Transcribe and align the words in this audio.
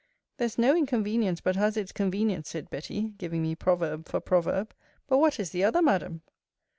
There's 0.37 0.57
no 0.57 0.75
inconvenience 0.75 1.41
but 1.41 1.55
has 1.57 1.77
its 1.77 1.91
convenience, 1.91 2.49
said 2.49 2.71
Betty, 2.71 3.13
giving 3.19 3.43
me 3.43 3.53
proverb 3.53 4.07
for 4.09 4.19
proverb. 4.19 4.73
But 5.05 5.19
what 5.19 5.39
is 5.39 5.51
the 5.51 5.63
other, 5.63 5.83
Madam? 5.83 6.23